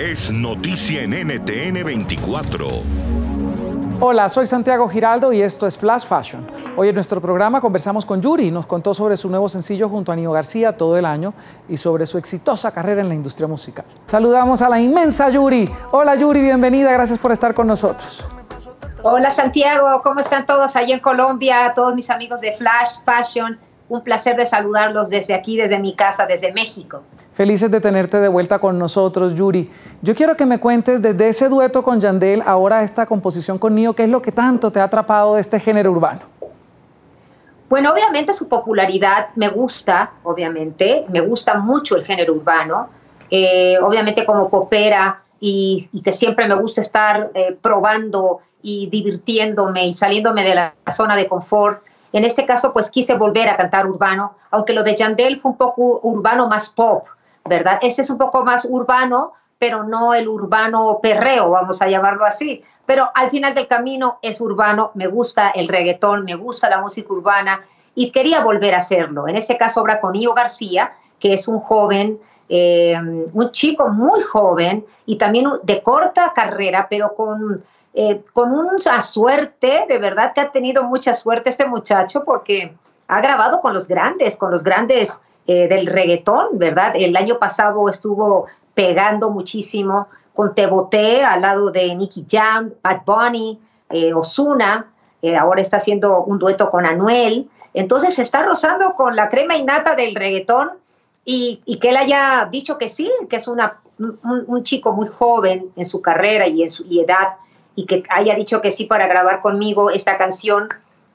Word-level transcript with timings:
es 0.00 0.32
noticia 0.32 1.02
en 1.02 1.10
NTN 1.10 1.84
24. 1.84 2.66
Hola, 4.00 4.30
soy 4.30 4.46
Santiago 4.46 4.88
Giraldo 4.88 5.30
y 5.30 5.42
esto 5.42 5.66
es 5.66 5.76
Flash 5.76 6.06
Fashion. 6.06 6.46
Hoy 6.74 6.88
en 6.88 6.94
nuestro 6.94 7.20
programa 7.20 7.60
conversamos 7.60 8.06
con 8.06 8.22
Yuri, 8.22 8.50
nos 8.50 8.64
contó 8.66 8.94
sobre 8.94 9.18
su 9.18 9.28
nuevo 9.28 9.46
sencillo 9.50 9.90
junto 9.90 10.10
a 10.10 10.16
Nio 10.16 10.32
García 10.32 10.74
todo 10.74 10.96
el 10.96 11.04
año 11.04 11.34
y 11.68 11.76
sobre 11.76 12.06
su 12.06 12.16
exitosa 12.16 12.72
carrera 12.72 13.02
en 13.02 13.08
la 13.10 13.14
industria 13.14 13.46
musical. 13.46 13.84
Saludamos 14.06 14.62
a 14.62 14.70
la 14.70 14.80
inmensa 14.80 15.28
Yuri. 15.28 15.68
Hola 15.90 16.14
Yuri, 16.14 16.40
bienvenida, 16.40 16.90
gracias 16.92 17.18
por 17.18 17.32
estar 17.32 17.52
con 17.52 17.66
nosotros. 17.66 18.24
Hola 19.02 19.30
Santiago, 19.30 20.00
¿cómo 20.02 20.20
están 20.20 20.46
todos 20.46 20.76
allá 20.76 20.94
en 20.94 21.00
Colombia? 21.00 21.72
Todos 21.74 21.94
mis 21.94 22.08
amigos 22.08 22.40
de 22.40 22.52
Flash 22.52 23.04
Fashion. 23.04 23.58
Un 23.90 24.02
placer 24.02 24.36
de 24.36 24.46
saludarlos 24.46 25.10
desde 25.10 25.34
aquí, 25.34 25.56
desde 25.56 25.78
mi 25.78 25.94
casa, 25.94 26.24
desde 26.24 26.52
México. 26.52 27.02
Felices 27.32 27.70
de 27.70 27.80
tenerte 27.80 28.20
de 28.20 28.28
vuelta 28.28 28.58
con 28.60 28.78
nosotros, 28.78 29.34
Yuri. 29.34 29.68
Yo 30.00 30.14
quiero 30.14 30.36
que 30.36 30.46
me 30.46 30.58
cuentes 30.58 31.02
desde 31.02 31.28
ese 31.28 31.48
dueto 31.48 31.82
con 31.82 32.00
Yandel, 32.00 32.42
ahora 32.46 32.84
esta 32.84 33.04
composición 33.04 33.58
con 33.58 33.74
Nio, 33.74 33.92
¿qué 33.94 34.04
es 34.04 34.08
lo 34.08 34.22
que 34.22 34.30
tanto 34.30 34.70
te 34.70 34.78
ha 34.78 34.84
atrapado 34.84 35.34
de 35.34 35.40
este 35.40 35.58
género 35.58 35.90
urbano? 35.90 36.20
Bueno, 37.68 37.92
obviamente 37.92 38.32
su 38.32 38.48
popularidad 38.48 39.30
me 39.34 39.48
gusta, 39.48 40.12
obviamente, 40.22 41.04
me 41.08 41.20
gusta 41.20 41.54
mucho 41.58 41.96
el 41.96 42.04
género 42.04 42.34
urbano. 42.34 42.88
Eh, 43.30 43.76
obviamente 43.80 44.26
como 44.26 44.48
popera 44.48 45.22
y, 45.38 45.88
que 46.04 46.12
siempre 46.12 46.48
me 46.48 46.54
gusta 46.54 46.80
estar 46.80 47.30
eh, 47.34 47.56
probando 47.60 48.40
y 48.60 48.88
divirtiéndome 48.90 49.86
y 49.86 49.92
saliéndome 49.92 50.42
de 50.42 50.54
la 50.54 50.74
zona 50.90 51.16
de 51.16 51.28
confort. 51.28 51.82
En 52.12 52.24
este 52.24 52.44
caso, 52.44 52.72
pues 52.72 52.90
quise 52.90 53.14
volver 53.14 53.48
a 53.48 53.56
cantar 53.56 53.86
urbano, 53.86 54.34
aunque 54.50 54.72
lo 54.72 54.82
de 54.82 54.96
Yandel 54.96 55.36
fue 55.36 55.52
un 55.52 55.56
poco 55.56 56.00
urbano 56.02 56.48
más 56.48 56.68
pop, 56.70 57.06
¿verdad? 57.44 57.78
Ese 57.82 58.02
es 58.02 58.10
un 58.10 58.18
poco 58.18 58.44
más 58.44 58.66
urbano, 58.68 59.32
pero 59.58 59.84
no 59.84 60.14
el 60.14 60.28
urbano 60.28 60.98
perreo, 61.00 61.50
vamos 61.50 61.80
a 61.82 61.88
llamarlo 61.88 62.24
así. 62.24 62.64
Pero 62.86 63.10
al 63.14 63.30
final 63.30 63.54
del 63.54 63.68
camino 63.68 64.18
es 64.22 64.40
urbano, 64.40 64.90
me 64.94 65.06
gusta 65.06 65.50
el 65.50 65.68
reggaetón, 65.68 66.24
me 66.24 66.34
gusta 66.34 66.68
la 66.68 66.80
música 66.80 67.12
urbana 67.12 67.60
y 67.94 68.10
quería 68.10 68.42
volver 68.42 68.74
a 68.74 68.78
hacerlo. 68.78 69.28
En 69.28 69.36
este 69.36 69.56
caso, 69.56 69.82
obra 69.82 70.00
con 70.00 70.14
Io 70.14 70.34
García, 70.34 70.92
que 71.20 71.34
es 71.34 71.46
un 71.46 71.60
joven, 71.60 72.18
eh, 72.48 72.98
un 73.32 73.50
chico 73.52 73.88
muy 73.90 74.20
joven 74.22 74.84
y 75.06 75.16
también 75.16 75.48
de 75.62 75.82
corta 75.82 76.32
carrera, 76.34 76.88
pero 76.90 77.14
con 77.14 77.62
eh, 77.92 78.22
con 78.32 78.52
una 78.52 79.00
suerte, 79.00 79.84
de 79.88 79.98
verdad 79.98 80.32
que 80.32 80.40
ha 80.40 80.52
tenido 80.52 80.84
mucha 80.84 81.12
suerte 81.12 81.50
este 81.50 81.66
muchacho 81.66 82.24
porque 82.24 82.72
ha 83.08 83.20
grabado 83.20 83.60
con 83.60 83.74
los 83.74 83.88
grandes, 83.88 84.36
con 84.36 84.50
los 84.52 84.62
grandes 84.62 85.20
eh, 85.46 85.66
del 85.66 85.86
reggaetón, 85.86 86.58
¿verdad? 86.58 86.92
El 86.94 87.16
año 87.16 87.38
pasado 87.38 87.88
estuvo 87.88 88.46
pegando 88.74 89.30
muchísimo 89.30 90.06
con 90.34 90.54
Teboté 90.54 91.24
al 91.24 91.40
lado 91.40 91.70
de 91.72 91.94
Nicky 91.96 92.24
Jam, 92.30 92.72
Bad 92.82 93.02
Bunny, 93.04 93.58
eh, 93.90 94.14
Osuna, 94.14 94.86
ahora 95.38 95.60
está 95.60 95.76
haciendo 95.76 96.22
un 96.22 96.38
dueto 96.38 96.70
con 96.70 96.86
Anuel. 96.86 97.50
Entonces 97.74 98.14
se 98.14 98.22
está 98.22 98.42
rozando 98.42 98.94
con 98.94 99.16
la 99.16 99.28
crema 99.28 99.56
innata 99.56 99.94
del 99.94 100.14
reggaetón 100.14 100.70
y, 101.24 101.78
que 101.80 101.90
él 101.90 101.96
haya 101.96 102.48
dicho 102.50 102.78
que 102.78 102.88
sí, 102.88 103.10
que 103.28 103.36
es 103.36 103.46
un, 103.48 103.60
chico 104.62 104.92
muy 104.92 105.06
joven 105.06 105.70
en 105.76 105.84
su 105.84 106.00
carrera 106.00 106.46
y 106.46 106.62
en 106.62 106.70
su 106.70 106.84
edad 106.84 107.34
y 107.74 107.86
que 107.86 108.02
haya 108.10 108.34
dicho 108.34 108.60
que 108.60 108.70
sí 108.70 108.84
para 108.84 109.06
grabar 109.06 109.40
conmigo 109.40 109.90
esta 109.90 110.16
canción 110.16 110.68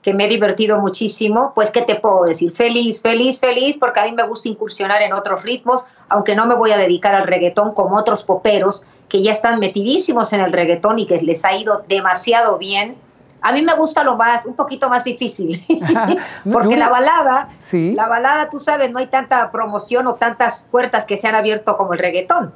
que 0.05 0.13
me 0.13 0.25
he 0.25 0.29
divertido 0.29 0.79
muchísimo, 0.79 1.51
pues 1.55 1.71
¿qué 1.71 1.81
te 1.81 1.95
puedo 1.95 2.25
decir? 2.25 2.51
Feliz, 2.51 3.01
feliz, 3.01 3.39
feliz, 3.39 3.75
porque 3.75 4.01
a 4.01 4.03
mí 4.03 4.11
me 4.11 4.27
gusta 4.27 4.47
incursionar 4.47 5.01
en 5.01 5.13
otros 5.13 5.41
ritmos, 5.41 5.83
aunque 6.09 6.35
no 6.35 6.45
me 6.45 6.53
voy 6.53 6.71
a 6.71 6.77
dedicar 6.77 7.15
al 7.15 7.25
reggaetón 7.25 7.73
como 7.73 7.97
otros 7.97 8.23
poperos 8.23 8.85
que 9.09 9.23
ya 9.23 9.31
están 9.31 9.57
metidísimos 9.57 10.31
en 10.31 10.41
el 10.41 10.53
reggaetón 10.53 10.99
y 10.99 11.07
que 11.07 11.17
les 11.17 11.43
ha 11.43 11.55
ido 11.55 11.83
demasiado 11.87 12.59
bien. 12.59 12.97
A 13.41 13.51
mí 13.51 13.63
me 13.63 13.75
gusta 13.75 14.03
lo 14.03 14.15
más, 14.15 14.45
un 14.45 14.55
poquito 14.55 14.89
más 14.89 15.03
difícil, 15.03 15.65
porque 16.53 16.77
la 16.77 16.89
balada, 16.89 17.49
¿Sí? 17.57 17.93
la 17.93 18.07
balada, 18.07 18.51
tú 18.51 18.59
sabes, 18.59 18.91
no 18.91 18.99
hay 18.99 19.07
tanta 19.07 19.49
promoción 19.49 20.05
o 20.05 20.15
tantas 20.15 20.67
puertas 20.69 21.07
que 21.07 21.17
se 21.17 21.27
han 21.27 21.33
abierto 21.33 21.77
como 21.77 21.93
el 21.93 21.99
reggaetón. 21.99 22.53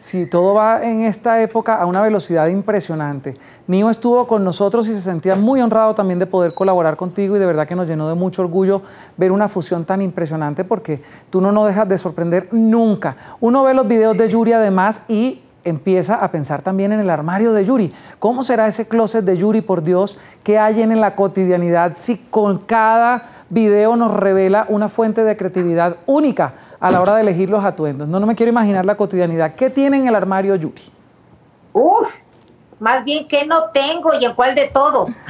Sí, 0.00 0.26
todo 0.26 0.54
va 0.54 0.84
en 0.84 1.00
esta 1.00 1.42
época 1.42 1.74
a 1.74 1.84
una 1.84 2.00
velocidad 2.00 2.46
impresionante. 2.46 3.36
Nio 3.66 3.90
estuvo 3.90 4.28
con 4.28 4.44
nosotros 4.44 4.86
y 4.86 4.94
se 4.94 5.00
sentía 5.00 5.34
muy 5.34 5.60
honrado 5.60 5.92
también 5.92 6.20
de 6.20 6.26
poder 6.26 6.54
colaborar 6.54 6.96
contigo 6.96 7.34
y 7.34 7.40
de 7.40 7.46
verdad 7.46 7.66
que 7.66 7.74
nos 7.74 7.88
llenó 7.88 8.08
de 8.08 8.14
mucho 8.14 8.42
orgullo 8.42 8.80
ver 9.16 9.32
una 9.32 9.48
fusión 9.48 9.84
tan 9.84 10.00
impresionante 10.00 10.62
porque 10.62 11.00
tú 11.30 11.40
no 11.40 11.50
nos 11.50 11.66
dejas 11.66 11.88
de 11.88 11.98
sorprender 11.98 12.48
nunca. 12.52 13.16
Uno 13.40 13.64
ve 13.64 13.74
los 13.74 13.88
videos 13.88 14.16
de 14.16 14.28
Yuri 14.28 14.52
además 14.52 15.02
y 15.08 15.40
empieza 15.68 16.16
a 16.16 16.30
pensar 16.30 16.62
también 16.62 16.92
en 16.92 17.00
el 17.00 17.10
armario 17.10 17.52
de 17.52 17.64
Yuri. 17.64 17.92
¿Cómo 18.18 18.42
será 18.42 18.66
ese 18.66 18.88
closet 18.88 19.24
de 19.24 19.36
Yuri, 19.36 19.60
por 19.60 19.82
Dios? 19.82 20.18
¿Qué 20.42 20.58
hay 20.58 20.82
en 20.82 21.00
la 21.00 21.14
cotidianidad 21.14 21.92
si 21.94 22.16
con 22.16 22.58
cada 22.58 23.28
video 23.48 23.96
nos 23.96 24.12
revela 24.12 24.66
una 24.68 24.88
fuente 24.88 25.24
de 25.24 25.36
creatividad 25.36 25.96
única 26.06 26.54
a 26.80 26.90
la 26.90 27.00
hora 27.00 27.14
de 27.14 27.22
elegir 27.22 27.48
los 27.50 27.64
atuendos? 27.64 28.08
No, 28.08 28.18
no 28.20 28.26
me 28.26 28.34
quiero 28.34 28.50
imaginar 28.50 28.84
la 28.84 28.96
cotidianidad. 28.96 29.54
¿Qué 29.54 29.70
tiene 29.70 29.98
en 29.98 30.08
el 30.08 30.14
armario 30.14 30.54
Yuri? 30.56 30.82
Uf, 31.72 32.12
más 32.80 33.04
bien 33.04 33.28
que 33.28 33.46
no 33.46 33.70
tengo 33.70 34.14
y 34.14 34.24
en 34.24 34.34
cuál 34.34 34.54
de 34.54 34.68
todos. 34.68 35.20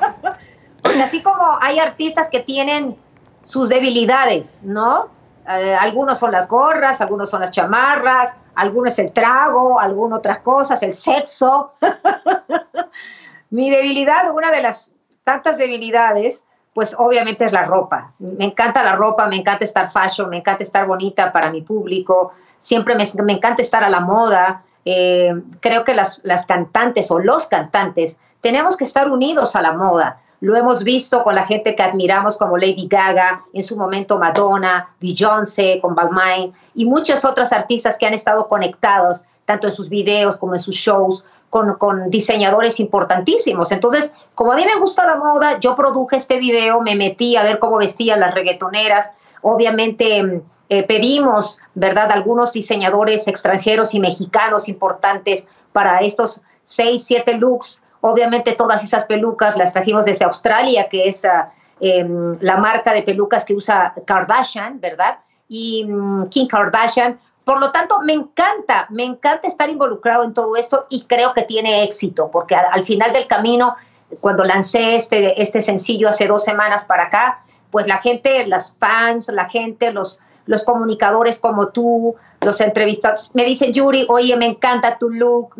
Porque 0.82 1.02
así 1.02 1.22
como 1.22 1.58
hay 1.60 1.78
artistas 1.78 2.28
que 2.28 2.40
tienen 2.40 2.96
sus 3.42 3.68
debilidades, 3.68 4.60
¿no? 4.62 5.08
Eh, 5.48 5.74
algunos 5.74 6.18
son 6.18 6.32
las 6.32 6.46
gorras, 6.46 7.00
algunos 7.00 7.30
son 7.30 7.40
las 7.40 7.50
chamarras, 7.50 8.36
algunos 8.54 8.92
es 8.92 8.98
el 8.98 9.12
trago, 9.12 9.80
algunas 9.80 10.18
otras 10.18 10.38
cosas, 10.40 10.82
el 10.82 10.92
sexo. 10.94 11.72
Mi 13.50 13.70
debilidad, 13.70 14.30
una 14.34 14.50
de 14.50 14.60
las 14.60 14.92
tantas 15.24 15.56
debilidades, 15.56 16.44
pues 16.74 16.94
obviamente 16.98 17.46
es 17.46 17.52
la 17.52 17.64
ropa. 17.64 18.10
Me 18.20 18.44
encanta 18.44 18.82
la 18.82 18.94
ropa, 18.94 19.26
me 19.26 19.36
encanta 19.36 19.64
estar 19.64 19.90
fashion, 19.90 20.28
me 20.28 20.38
encanta 20.38 20.62
estar 20.62 20.86
bonita 20.86 21.32
para 21.32 21.50
mi 21.50 21.62
público, 21.62 22.32
siempre 22.58 22.94
me, 22.94 23.32
encanta 23.32 23.62
estar 23.62 23.82
a 23.82 23.88
la 23.88 24.00
moda. 24.00 24.64
Eh, 24.84 25.34
creo 25.60 25.82
que 25.84 25.94
las, 25.94 26.20
las 26.24 26.44
cantantes 26.44 27.10
o 27.10 27.18
los 27.18 27.46
cantantes 27.46 28.18
tenemos 28.42 28.76
que 28.76 28.84
estar 28.84 29.10
unidos 29.10 29.56
a 29.56 29.62
la 29.62 29.72
moda. 29.72 30.18
Lo 30.40 30.56
hemos 30.56 30.84
visto 30.84 31.24
con 31.24 31.34
la 31.34 31.44
gente 31.44 31.74
que 31.74 31.82
admiramos 31.82 32.36
como 32.36 32.56
Lady 32.56 32.86
Gaga, 32.88 33.44
en 33.52 33.62
su 33.62 33.76
momento 33.76 34.18
Madonna, 34.18 34.94
Beyoncé 35.00 35.80
con 35.80 35.96
Balmain 35.96 36.52
y 36.74 36.84
muchas 36.84 37.24
otras 37.24 37.52
artistas 37.52 37.98
que 37.98 38.06
han 38.06 38.14
estado 38.14 38.46
conectados 38.46 39.24
tanto 39.46 39.66
en 39.66 39.72
sus 39.72 39.88
videos 39.88 40.36
como 40.36 40.54
en 40.54 40.60
sus 40.60 40.76
shows 40.76 41.24
con, 41.48 41.74
con, 41.74 42.10
diseñadores 42.10 42.78
importantísimos. 42.78 43.72
Entonces, 43.72 44.14
como 44.34 44.52
a 44.52 44.56
mí 44.56 44.64
me 44.64 44.78
gusta 44.78 45.06
la 45.06 45.16
moda, 45.16 45.58
yo 45.58 45.74
produje 45.74 46.16
este 46.16 46.38
video, 46.38 46.82
me 46.82 46.94
metí 46.94 47.34
a 47.34 47.42
ver 47.42 47.58
cómo 47.58 47.78
vestían 47.78 48.20
las 48.20 48.34
reggaetoneras. 48.34 49.10
Obviamente 49.40 50.42
eh, 50.68 50.82
pedimos, 50.82 51.58
¿verdad?, 51.74 52.12
algunos 52.12 52.52
diseñadores 52.52 53.26
extranjeros 53.26 53.94
y 53.94 54.00
mexicanos 54.00 54.68
importantes 54.68 55.46
para 55.72 56.00
estos 56.00 56.42
seis, 56.64 57.04
siete 57.04 57.34
looks 57.34 57.82
Obviamente 58.00 58.52
todas 58.52 58.82
esas 58.82 59.04
pelucas 59.04 59.56
las 59.56 59.72
trajimos 59.72 60.04
desde 60.04 60.24
Australia, 60.24 60.88
que 60.88 61.08
es 61.08 61.24
ah, 61.24 61.50
em, 61.80 62.36
la 62.40 62.56
marca 62.56 62.92
de 62.92 63.02
pelucas 63.02 63.44
que 63.44 63.54
usa 63.54 63.92
Kardashian, 64.04 64.80
¿verdad? 64.80 65.18
Y 65.48 65.84
mm, 65.84 66.26
Kim 66.26 66.46
Kardashian. 66.46 67.18
Por 67.44 67.60
lo 67.60 67.72
tanto, 67.72 68.00
me 68.00 68.12
encanta, 68.12 68.86
me 68.90 69.04
encanta 69.04 69.48
estar 69.48 69.70
involucrado 69.70 70.22
en 70.22 70.34
todo 70.34 70.54
esto 70.56 70.86
y 70.90 71.04
creo 71.04 71.32
que 71.32 71.42
tiene 71.42 71.82
éxito, 71.82 72.30
porque 72.30 72.54
al, 72.54 72.84
final 72.84 73.12
del 73.12 73.26
camino, 73.26 73.74
cuando 74.20 74.44
lancé 74.44 74.96
este, 74.96 75.40
este 75.40 75.62
sencillo 75.62 76.10
hace 76.10 76.26
dos 76.26 76.44
semanas 76.44 76.84
para 76.84 77.04
acá, 77.04 77.40
pues 77.70 77.86
la 77.86 77.98
gente, 77.98 78.46
las 78.46 78.76
fans, 78.76 79.28
la 79.28 79.48
gente, 79.48 79.92
los, 79.92 80.20
los 80.44 80.62
comunicadores 80.62 81.38
como 81.38 81.68
tú, 81.68 82.16
los 82.40 82.60
entrevistados, 82.60 83.30
me 83.34 83.44
dicen, 83.44 83.72
Yuri, 83.72 84.06
oye, 84.08 84.36
me 84.36 84.46
encanta 84.46 84.98
tu 84.98 85.10
look, 85.10 85.54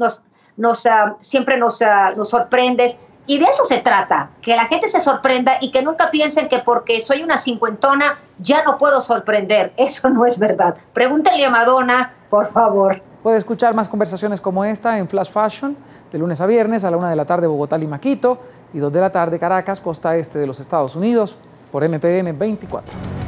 nos, 0.59 0.85
ah, 0.85 1.17
siempre 1.21 1.57
nos, 1.57 1.81
uh, 1.81 2.15
nos 2.17 2.29
sorprendes. 2.29 2.99
Y 3.27 3.39
de 3.39 3.45
eso 3.45 3.65
se 3.65 3.79
trata, 3.79 4.31
que 4.41 4.57
la 4.57 4.67
gente 4.67 4.89
se 4.89 5.01
sorprenda 5.01 5.59
y 5.61 5.71
que 5.71 5.83
nunca 5.83 6.11
piensen 6.11 6.49
que 6.49 6.61
porque 6.61 7.01
soy 7.03 7.23
una 7.23 7.37
cincuentona 7.37 8.19
ya 8.39 8.65
no 8.65 8.79
puedo 8.79 9.03
sorprender. 9.03 9.73
Eso 9.77 10.09
no 10.09 10.25
es 10.25 10.39
verdad. 10.39 10.77
Pregúntale 10.95 11.45
a 11.45 11.51
Madonna, 11.51 12.11
por 12.31 12.47
favor. 12.47 13.03
Puede 13.23 13.37
escuchar 13.37 13.75
más 13.75 13.87
conversaciones 13.87 14.41
como 14.41 14.65
esta 14.65 14.97
en 14.97 15.09
Flash 15.09 15.31
Fashion, 15.31 15.77
de 16.11 16.19
lunes 16.19 16.41
a 16.41 16.47
viernes 16.47 16.85
a 16.85 16.91
la 16.91 16.97
una 16.97 17.11
de 17.11 17.17
la 17.17 17.27
tarde 17.27 17.47
Bogotá, 17.47 17.77
Lima, 17.77 18.01
Quito, 18.01 18.39
y 18.73 18.79
dos 18.79 18.91
de 18.93 19.01
la 19.01 19.11
tarde 19.11 19.39
Caracas, 19.39 19.81
costa 19.81 20.17
este 20.17 20.39
de 20.39 20.47
los 20.47 20.59
Estados 20.59 20.97
Unidos, 20.97 21.37
por 21.71 21.85
NTN 21.85 22.39
24. 22.39 23.28